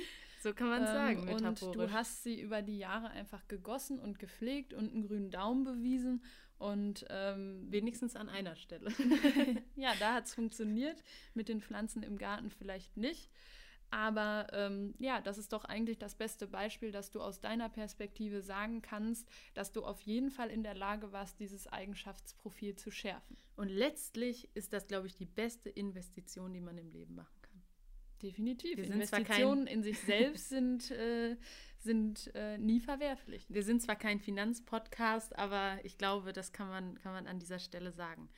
So 0.42 0.54
kann 0.54 0.70
man 0.70 0.84
ähm, 0.84 0.88
sagen. 0.88 1.30
Und 1.30 1.75
du 1.75 1.92
hast 1.92 2.24
sie 2.24 2.39
über 2.39 2.62
die 2.62 2.77
Jahre 2.77 3.10
einfach 3.10 3.46
gegossen 3.50 4.00
und 4.00 4.20
gepflegt 4.20 4.74
und 4.74 4.94
einen 4.94 5.01
grünen 5.06 5.32
Daumen 5.32 5.65
bewiesen. 5.65 6.24
Und 6.58 7.06
ähm, 7.10 7.65
wenigstens 7.70 8.15
an 8.15 8.30
einer 8.30 8.56
Stelle. 8.56 8.89
ja, 9.75 9.92
da 10.00 10.13
hat 10.13 10.27
es 10.27 10.34
funktioniert. 10.34 11.04
Mit 11.34 11.50
den 11.50 11.60
Pflanzen 11.60 12.04
im 12.04 12.18
Garten 12.18 12.51
vielleicht 12.51 12.96
nicht. 12.96 13.30
Aber 13.92 14.48
ähm, 14.51 14.94
ja, 15.00 15.22
das 15.22 15.38
ist 15.38 15.54
doch 15.54 15.65
eigentlich 15.65 15.98
das 15.98 16.15
beste 16.15 16.48
Beispiel, 16.48 16.92
dass 16.92 17.12
du 17.12 17.22
aus 17.22 17.39
deiner 17.39 17.70
Perspektive 17.70 18.42
sagen 18.42 18.82
kannst, 18.82 19.27
dass 19.54 19.72
du 19.72 19.84
auf 19.84 20.01
jeden 20.01 20.32
Fall 20.32 20.50
in 20.50 20.63
der 20.63 20.75
Lage 20.75 21.12
warst, 21.12 21.39
dieses 21.39 21.68
Eigenschaftsprofil 21.68 22.75
zu 22.75 22.92
schärfen. 22.92 23.38
Und 23.56 23.70
letztlich 23.70 24.50
ist 24.54 24.74
das, 24.74 24.88
glaube 24.88 25.08
ich, 25.08 25.15
die 25.15 25.25
beste 25.25 25.70
Investition, 25.70 26.54
die 26.54 26.60
man 26.60 26.77
im 26.77 26.92
Leben 26.92 27.15
machen 27.15 27.42
kann. 27.42 27.62
Definitiv. 28.22 28.77
Wir 28.77 28.86
Investitionen 28.86 29.68
in 29.68 29.84
sich 29.84 30.00
selbst 30.00 30.50
sind, 30.50 30.92
äh, 30.92 31.38
sind 31.80 32.32
äh, 32.36 32.58
nie 32.58 32.80
verwerflich. 32.80 33.46
Wir 33.50 33.63
sind 33.63 33.82
zwar 33.82 33.96
kein 33.96 34.20
Finanzpodcast, 34.20 35.38
aber 35.38 35.80
ich 35.84 35.98
glaube, 35.98 36.34
das 36.34 36.51
kann 36.51 36.68
man, 36.68 37.00
kann 37.00 37.13
man 37.13 37.27
an 37.27 37.39
dieser 37.39 37.60
Stelle 37.60 37.92
sagen. 37.92 38.30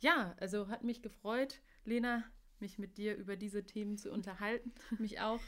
Ja, 0.00 0.34
also 0.38 0.68
hat 0.68 0.82
mich 0.82 1.02
gefreut, 1.02 1.60
Lena, 1.84 2.24
mich 2.60 2.78
mit 2.78 2.98
dir 2.98 3.16
über 3.16 3.36
diese 3.36 3.64
Themen 3.64 3.96
zu 3.96 4.10
unterhalten. 4.10 4.72
mich 4.98 5.20
auch. 5.20 5.40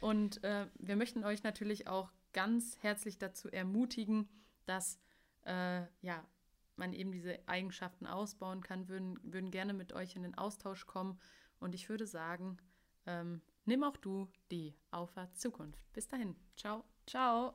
Und 0.00 0.42
äh, 0.44 0.66
wir 0.78 0.96
möchten 0.96 1.24
euch 1.24 1.42
natürlich 1.42 1.86
auch 1.88 2.10
ganz 2.32 2.78
herzlich 2.80 3.18
dazu 3.18 3.50
ermutigen, 3.50 4.28
dass 4.66 4.98
äh, 5.44 5.82
ja, 6.00 6.24
man 6.76 6.92
eben 6.92 7.12
diese 7.12 7.38
Eigenschaften 7.46 8.06
ausbauen 8.06 8.62
kann, 8.62 8.88
würden, 8.88 9.18
würden 9.22 9.50
gerne 9.50 9.74
mit 9.74 9.92
euch 9.92 10.16
in 10.16 10.22
den 10.22 10.36
Austausch 10.36 10.86
kommen. 10.86 11.18
Und 11.58 11.74
ich 11.74 11.88
würde 11.88 12.06
sagen, 12.06 12.56
ähm, 13.06 13.42
nimm 13.64 13.84
auch 13.84 13.96
du 13.96 14.30
die 14.50 14.74
Auffahrt 14.90 15.36
Zukunft. 15.36 15.92
Bis 15.92 16.08
dahin. 16.08 16.34
Ciao. 16.56 16.84
Ciao. 17.06 17.54